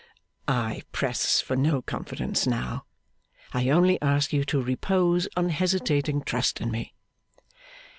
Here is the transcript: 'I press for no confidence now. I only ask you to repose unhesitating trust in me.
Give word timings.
'I 0.47 0.81
press 0.91 1.41
for 1.41 1.55
no 1.55 1.83
confidence 1.83 2.47
now. 2.47 2.85
I 3.53 3.69
only 3.69 4.01
ask 4.01 4.33
you 4.33 4.43
to 4.45 4.59
repose 4.59 5.27
unhesitating 5.37 6.23
trust 6.23 6.59
in 6.59 6.71
me. 6.71 6.95